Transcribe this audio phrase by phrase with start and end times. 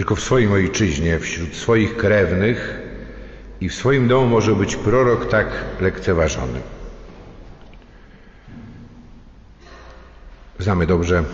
[0.00, 2.80] Tylko w swoim ojczyźnie, wśród swoich krewnych
[3.60, 5.46] i w swoim domu może być prorok tak
[5.80, 6.60] lekceważony.
[10.58, 11.24] Znamy dobrze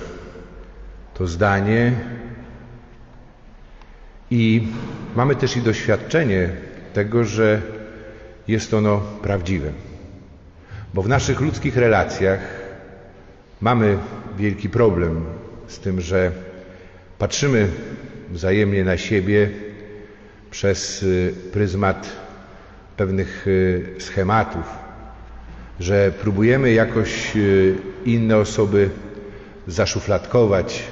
[1.14, 1.92] to zdanie
[4.30, 4.68] i
[5.16, 6.50] mamy też i doświadczenie
[6.92, 7.62] tego, że
[8.48, 9.72] jest ono prawdziwe.
[10.94, 12.40] Bo w naszych ludzkich relacjach
[13.60, 13.98] mamy
[14.38, 15.24] wielki problem
[15.66, 16.32] z tym, że
[17.18, 17.68] patrzymy
[18.30, 19.50] wzajemnie na siebie
[20.50, 22.12] przez y, pryzmat
[22.96, 24.64] pewnych y, schematów,
[25.80, 28.90] że próbujemy jakoś y, inne osoby
[29.66, 30.82] zaszufladkować,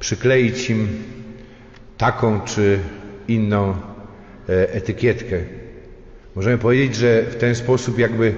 [0.00, 0.88] przykleić im
[1.98, 2.78] taką czy
[3.28, 5.36] inną e, etykietkę.
[6.34, 8.34] Możemy powiedzieć, że w ten sposób jakby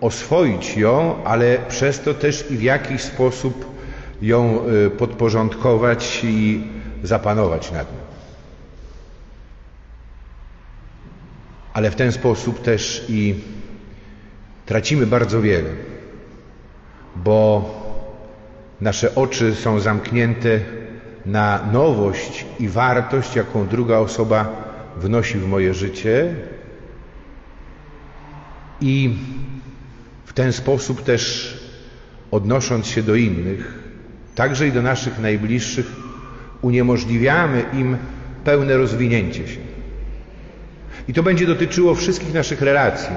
[0.00, 3.76] oswoić ją, ale przez to też i w jakiś sposób
[4.22, 4.60] ją
[4.98, 6.62] podporządkować i
[7.02, 7.98] zapanować nad nią.
[11.72, 13.34] Ale w ten sposób też i
[14.66, 15.70] tracimy bardzo wiele,
[17.16, 17.70] bo
[18.80, 20.60] nasze oczy są zamknięte
[21.26, 24.64] na nowość i wartość, jaką druga osoba
[24.96, 26.34] wnosi w moje życie,
[28.80, 29.16] i
[30.24, 31.54] w ten sposób też
[32.30, 33.78] odnosząc się do innych,
[34.34, 35.86] także i do naszych najbliższych,
[36.62, 37.96] uniemożliwiamy im
[38.44, 39.60] pełne rozwinięcie się.
[41.08, 43.14] I to będzie dotyczyło wszystkich naszych relacji,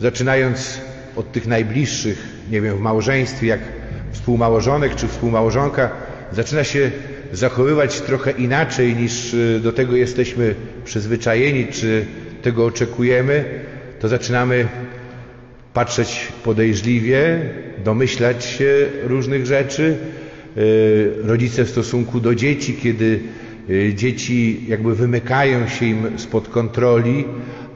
[0.00, 0.80] zaczynając
[1.16, 3.60] od tych najbliższych, nie wiem, w małżeństwie, jak
[4.12, 5.90] współmałżonek czy współmałżonka
[6.32, 6.90] zaczyna się
[7.32, 12.06] zachowywać trochę inaczej niż y, do tego jesteśmy przyzwyczajeni, czy
[12.42, 13.44] tego oczekujemy,
[14.00, 14.68] to zaczynamy
[15.74, 17.40] patrzeć podejrzliwie,
[17.84, 19.96] domyślać się różnych rzeczy.
[20.56, 23.20] Y, rodzice w stosunku do dzieci, kiedy
[23.70, 27.24] y, dzieci jakby wymykają się im spod kontroli,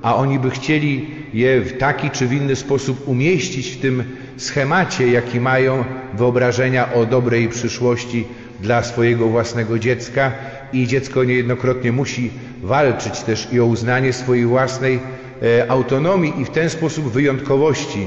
[0.02, 4.04] a oni by chcieli je w taki czy w inny sposób umieścić w tym
[4.36, 5.84] schemacie, jaki mają
[6.14, 8.24] wyobrażenia o dobrej przyszłości
[8.60, 10.32] dla swojego własnego dziecka
[10.72, 12.30] i dziecko niejednokrotnie musi
[12.62, 14.98] walczyć też i o uznanie swojej własnej
[15.42, 18.00] e, autonomii i w ten sposób wyjątkowości.
[18.00, 18.06] E,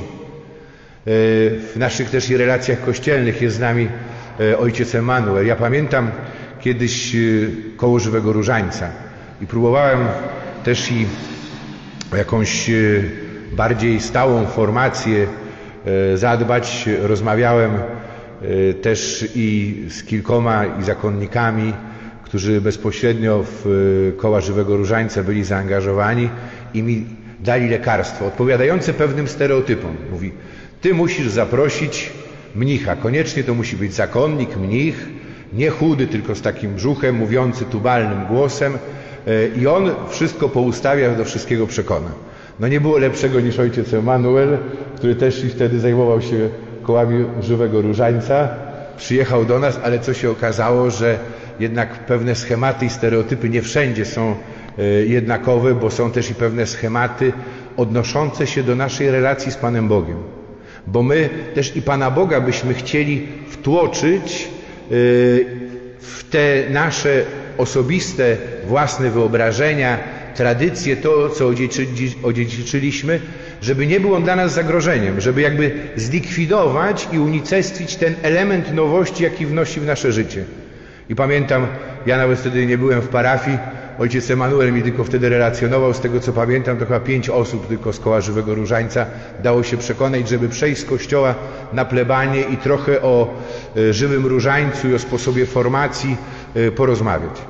[1.05, 3.89] w naszych też i relacjach kościelnych jest z nami e,
[4.59, 5.47] ojciec Emanuel.
[5.47, 6.11] Ja pamiętam
[6.61, 7.15] kiedyś
[7.77, 8.89] koło żywego różańca
[9.41, 9.99] i próbowałem
[10.63, 11.05] też i
[12.17, 12.71] jakąś
[13.51, 15.27] bardziej stałą formację
[16.15, 16.89] zadbać.
[17.01, 17.71] Rozmawiałem
[18.41, 21.73] E, też i z kilkoma i zakonnikami,
[22.23, 26.29] którzy bezpośrednio w e, koła żywego różańca byli zaangażowani
[26.73, 27.05] i mi
[27.39, 29.95] dali lekarstwo odpowiadające pewnym stereotypom.
[30.11, 30.31] Mówi,
[30.81, 32.11] ty musisz zaprosić
[32.55, 35.09] mnicha, koniecznie to musi być zakonnik, mnich,
[35.53, 38.77] nie chudy, tylko z takim brzuchem, mówiący tubalnym głosem
[39.27, 42.11] e, i on wszystko poustawia, do wszystkiego przekona.
[42.59, 44.57] No nie było lepszego niż ojciec Emanuel,
[44.95, 46.49] który też i wtedy zajmował się
[46.83, 48.49] kołami żywego różańca,
[48.97, 51.19] przyjechał do nas, ale co się okazało, że
[51.59, 54.35] jednak pewne schematy i stereotypy nie wszędzie są
[54.77, 57.33] e, jednakowe, bo są też i pewne schematy
[57.77, 60.38] odnoszące się do naszej relacji z Panem Bogiem.
[60.87, 64.87] Bo my też i Pana Boga byśmy chcieli wtłoczyć e,
[65.99, 67.23] w te nasze
[67.57, 69.97] osobiste, własne wyobrażenia,
[70.35, 71.51] tradycje, to, co
[72.23, 73.19] odziedziczyliśmy,
[73.61, 79.23] żeby nie był on dla nas zagrożeniem, żeby jakby zlikwidować i unicestwić ten element nowości,
[79.23, 80.43] jaki wnosi w nasze życie.
[81.09, 81.67] I pamiętam,
[82.05, 83.57] ja nawet wtedy nie byłem w parafii,
[83.99, 87.93] ojciec Emanuel mi tylko wtedy relacjonował, z tego co pamiętam, to chyba pięć osób tylko
[87.93, 89.05] z koła Żywego Różańca
[89.43, 91.35] dało się przekonać, żeby przejść z kościoła
[91.73, 93.33] na plebanie i trochę o
[93.77, 96.17] e, Żywym Różańcu i o sposobie formacji
[96.55, 97.41] e, porozmawiać.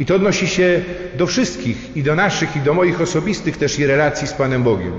[0.00, 0.80] I to odnosi się
[1.16, 4.92] do wszystkich, i do naszych, i do moich osobistych też i relacji z Panem Bogiem.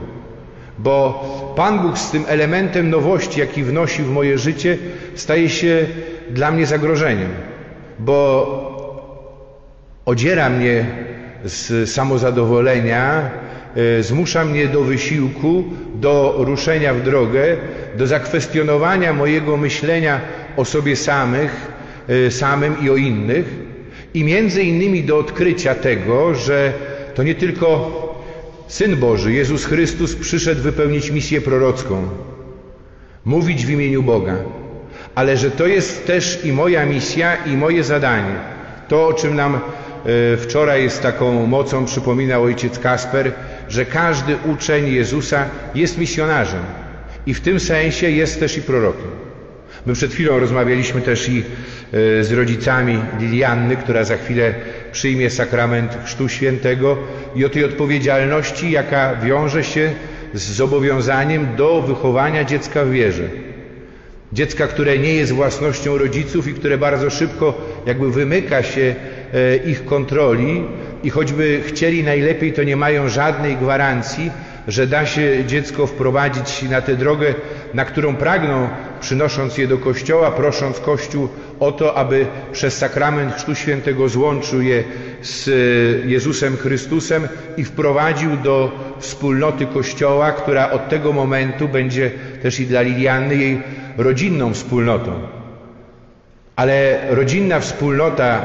[0.80, 1.24] Bo
[1.56, 4.78] Pan Bóg z tym elementem nowości, jaki wnosi w moje życie,
[5.16, 5.86] staje się
[6.30, 7.30] dla mnie zagrożeniem,
[8.00, 8.69] bo
[10.10, 10.86] odziera mnie
[11.44, 13.30] z samozadowolenia,
[13.76, 15.64] e, zmusza mnie do wysiłku,
[15.96, 17.58] do ruszenia w drogę,
[17.98, 20.22] do zakwestionowania mojego myślenia
[20.58, 21.72] o sobie samych,
[22.08, 23.46] e, samym i o innych
[24.14, 26.74] i między innymi do odkrycia tego, że
[27.16, 27.70] to nie tylko
[28.68, 32.10] Syn Boży, Jezus Chrystus, przyszedł wypełnić misję prorocką,
[33.26, 34.36] mówić w imieniu Boga,
[35.16, 38.36] ale że to jest też i moja misja, i moje zadanie.
[38.88, 39.60] To, o czym nam
[40.38, 43.32] wczoraj z taką mocą przypominał ojciec Kasper,
[43.70, 46.64] że każdy uczeń Jezusa jest misjonarzem
[47.26, 49.12] i w tym sensie jest też i prorokiem.
[49.86, 54.54] My przed chwilą rozmawialiśmy też i e, z rodzicami Lilianny, która za chwilę
[54.92, 56.98] przyjmie sakrament Chrztu Świętego
[57.36, 59.92] i o tej odpowiedzialności, jaka wiąże się
[60.34, 63.30] z zobowiązaniem do wychowania dziecka w wierze.
[64.34, 69.19] Dziecka, które nie jest własnością rodziców i które bardzo szybko jakby wymyka się e,
[69.66, 70.64] ich kontroli
[71.04, 74.32] i choćby chcieli najlepiej, to nie mają żadnej gwarancji,
[74.68, 77.34] że da się dziecko wprowadzić na tę drogę,
[77.74, 78.70] na którą pragną,
[79.02, 81.30] przynosząc je do Kościoła, prosząc Kościół
[81.60, 84.84] o to, aby przez sakrament Chrztu Świętego złączył je
[85.22, 85.50] z
[86.06, 87.28] Jezusem Chrystusem
[87.58, 92.12] i wprowadził do wspólnoty Kościoła, która od tego momentu będzie
[92.42, 93.62] też i dla Liliany jej
[93.98, 95.12] rodzinną wspólnotą.
[96.56, 98.42] Ale rodzinna wspólnota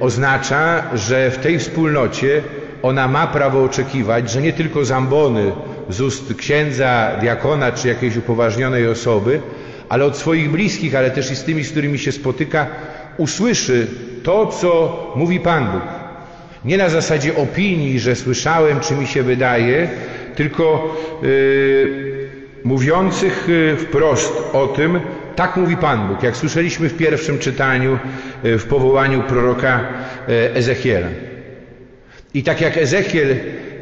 [0.00, 2.42] oznacza, że w tej wspólnocie
[2.82, 5.52] ona ma prawo oczekiwać, że nie tylko zambony
[5.88, 9.40] z ust księdza, diakona czy jakiejś upoważnionej osoby,
[9.88, 12.66] ale od swoich bliskich, ale też i z tymi, z którymi się spotyka,
[13.16, 13.86] usłyszy
[14.22, 15.82] to, co mówi Pan Bóg.
[16.64, 19.88] Nie na zasadzie opinii, że słyszałem, czy mi się wydaje,
[20.34, 22.16] tylko yy,
[22.64, 25.00] mówiących y, wprost o tym,
[25.36, 27.98] tak mówi Pan Bóg, jak słyszeliśmy w pierwszym czytaniu
[28.44, 29.80] y, w powołaniu proroka
[30.28, 31.08] y, Ezechiela.
[32.34, 33.36] I tak jak Ezechiel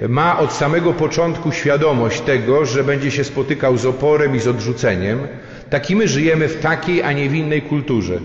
[0.09, 5.19] ma od samego początku świadomość tego, że będzie się spotykał z oporem i z odrzuceniem,
[5.71, 8.19] tak i my żyjemy w takiej, a nie w innej kulturze.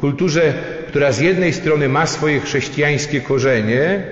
[0.00, 0.54] Kulturze,
[0.88, 4.02] która z jednej strony ma swoje chrześcijańskie korzenie,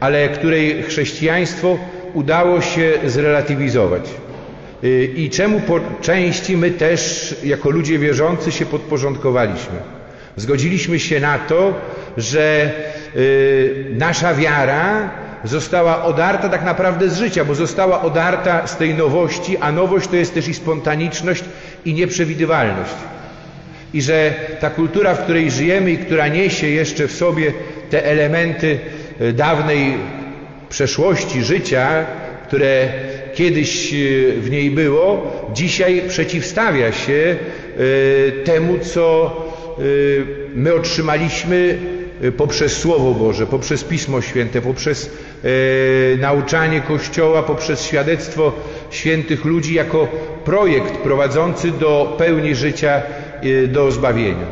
[0.00, 1.78] ale której chrześcijaństwo
[2.14, 4.10] udało się zrelatywizować.
[4.84, 9.76] Y, I czemu po części my też, jako ludzie wierzący, się podporządkowaliśmy.
[10.36, 11.74] Zgodziliśmy się na to,
[12.16, 12.70] że
[13.16, 15.10] y, nasza wiara
[15.44, 20.16] została odarta tak naprawdę z życia, bo została odarta z tej nowości, a nowość to
[20.16, 21.44] jest też i spontaniczność
[21.84, 22.94] i nieprzewidywalność.
[23.94, 27.52] I że ta kultura, w której żyjemy i która niesie jeszcze w sobie
[27.90, 28.78] te elementy
[29.20, 29.94] y, dawnej
[30.68, 32.06] przeszłości życia,
[32.48, 32.88] które
[33.38, 37.36] kiedyś y, w niej było, dzisiaj przeciwstawia się
[38.44, 39.36] temu, co
[40.54, 41.78] my otrzymaliśmy
[42.36, 45.10] poprzez Słowo Boże, poprzez Pismo Święte, poprzez
[45.44, 45.48] e,
[46.16, 48.52] nauczanie Kościoła, poprzez świadectwo
[48.90, 50.08] świętych ludzi jako
[50.44, 53.02] projekt prowadzący do pełni życia,
[53.42, 54.46] e, do zbawienia.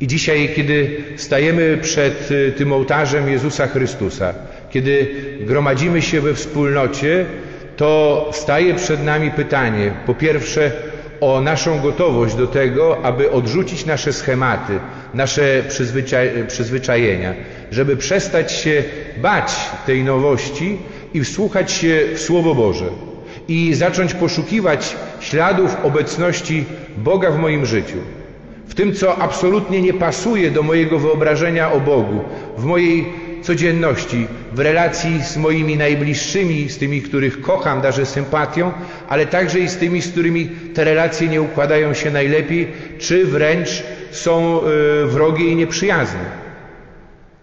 [0.00, 4.34] I dzisiaj, kiedy stajemy przed tym ołtarzem Jezusa Chrystusa,
[4.70, 5.06] kiedy
[5.40, 7.26] gromadzimy się we wspólnocie,
[7.76, 10.72] to staje przed nami pytanie, po pierwsze,
[11.20, 14.78] o naszą gotowość do tego, aby odrzucić nasze schematy,
[15.14, 15.62] nasze
[16.48, 17.34] przyzwyczajenia,
[17.70, 18.84] żeby przestać się
[19.16, 19.52] bać
[19.86, 20.78] tej nowości
[21.14, 22.84] i wsłuchać się w Słowo Boże
[23.48, 26.64] i zacząć poszukiwać śladów obecności
[26.96, 27.98] Boga w moim życiu.
[28.68, 32.20] W tym, co absolutnie nie pasuje do mojego wyobrażenia o Bogu,
[32.58, 33.06] w mojej
[33.42, 38.72] codzienności, w relacji z moimi najbliższymi, z tymi, których kocham, darzę sympatią,
[39.08, 42.68] ale także i z tymi, z którymi te relacje nie układają się najlepiej,
[42.98, 46.24] czy wręcz są e, wrogie i nieprzyjazne.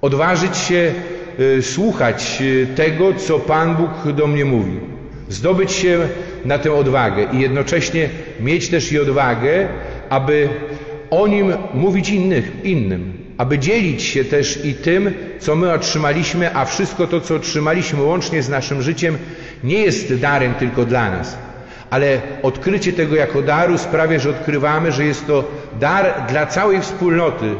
[0.01, 0.93] Odważyć się
[1.57, 4.79] e, słuchać e, tego, co Pan Bóg do mnie mówi.
[5.29, 5.99] Zdobyć się
[6.45, 8.09] na tę odwagę i jednocześnie
[8.39, 9.67] mieć też i odwagę,
[10.09, 10.49] aby
[11.09, 16.65] o nim mówić innych, innym, aby dzielić się też i tym, co my otrzymaliśmy, a
[16.65, 19.17] wszystko to, co otrzymaliśmy łącznie z naszym życiem,
[19.63, 21.37] nie jest darem tylko dla nas.
[21.89, 27.55] Ale odkrycie tego jako daru sprawia, że odkrywamy, że jest to dar dla całej wspólnoty,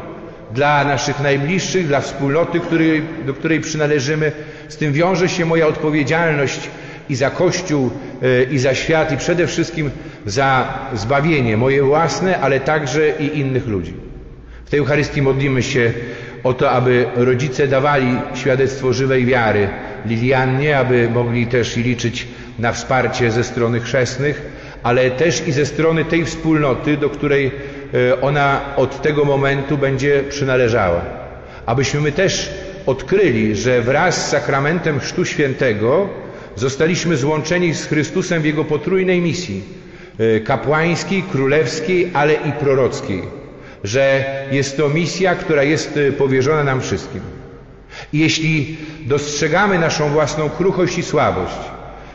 [0.54, 4.32] dla naszych najbliższych, dla wspólnoty, której, do której przynależymy.
[4.68, 6.60] Z tym wiąże się moja odpowiedzialność
[7.08, 7.90] i za Kościół,
[8.22, 9.90] e, i za świat, i przede wszystkim
[10.26, 13.99] za zbawienie moje własne, ale także i innych ludzi.
[14.70, 15.92] W tej Eucharystii modlimy się
[16.44, 19.68] o to, aby rodzice dawali świadectwo żywej wiary
[20.06, 24.42] Liliannie, aby mogli też liczyć na wsparcie ze strony chrzestnych,
[24.82, 27.50] ale też i ze strony tej wspólnoty, do której
[27.94, 31.00] e, ona od tego momentu będzie przynależała.
[31.66, 32.50] Abyśmy my też
[32.86, 36.08] odkryli, że wraz z sakramentem Chrztu Świętego
[36.56, 39.62] zostaliśmy złączeni z Chrystusem w Jego potrójnej misji
[40.18, 43.39] e, kapłańskiej, królewskiej, ale i prorockiej
[43.84, 47.20] że jest to misja, która jest y, powierzona nam wszystkim.
[48.12, 51.56] Jeśli dostrzegamy naszą własną kruchość i słabość,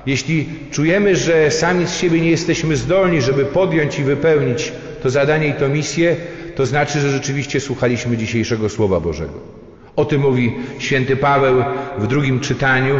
[0.05, 4.71] jeśli czujemy, że sami z siebie nie jesteśmy zdolni, żeby podjąć i wypełnić
[5.03, 6.15] to zadanie i to misję,
[6.55, 9.33] to znaczy, że rzeczywiście słuchaliśmy dzisiejszego Słowa Bożego.
[9.95, 11.63] O tym mówi święty Paweł
[11.97, 12.95] w drugim czytaniu.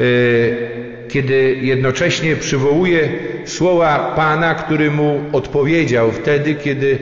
[0.00, 3.08] Y, kiedy jednocześnie przywołuje
[3.44, 6.98] słowa Pana, który mu odpowiedział wtedy, kiedy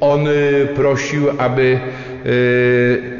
[0.00, 0.28] on
[0.76, 1.80] prosił, aby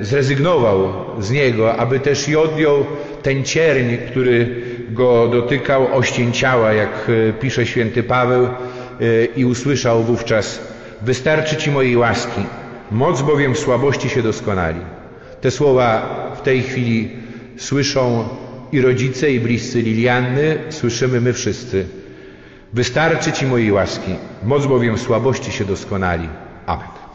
[0.01, 2.87] zrezygnował z niego, aby też i odjął
[3.23, 8.49] ten cierń, który go dotykał oścień ciała, jak pisze święty Paweł
[9.37, 10.69] i usłyszał wówczas
[11.03, 12.41] wystarczy Ci mojej łaski,
[12.91, 14.81] moc bowiem w słabości się doskonali.
[15.41, 17.11] Te słowa w tej chwili
[17.57, 18.29] słyszą
[18.73, 21.87] i rodzice, i bliscy Lilianny, słyszymy my wszyscy.
[22.73, 26.29] Wystarczy Ci mojej łaski, moc bowiem w słabości się doskonali.
[26.69, 27.08] Amen.